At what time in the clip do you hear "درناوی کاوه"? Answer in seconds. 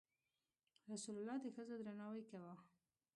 1.85-2.55